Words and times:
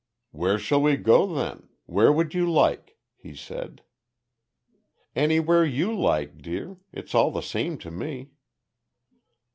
"Where 0.31 0.57
shall 0.57 0.81
we 0.81 0.97
go 0.97 1.31
then? 1.31 1.69
Where 1.85 2.11
would 2.11 2.33
you 2.33 2.51
like?" 2.51 2.97
he 3.15 3.35
said. 3.35 3.83
"Anywhere 5.15 5.63
you 5.63 5.95
like, 5.95 6.39
dear. 6.39 6.77
It's 6.91 7.13
all 7.13 7.29
the 7.29 7.41
same 7.41 7.77
to 7.77 7.91
me." 7.91 8.31